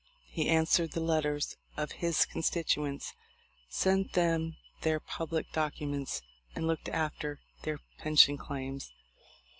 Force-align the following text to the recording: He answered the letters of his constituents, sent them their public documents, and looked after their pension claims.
He 0.31 0.49
answered 0.49 0.93
the 0.93 0.99
letters 0.99 1.57
of 1.77 1.91
his 1.91 2.25
constituents, 2.25 3.13
sent 3.69 4.13
them 4.13 4.57
their 4.81 4.99
public 4.99 5.51
documents, 5.51 6.23
and 6.55 6.65
looked 6.65 6.89
after 6.89 7.39
their 7.61 7.77
pension 7.99 8.35
claims. 8.35 8.89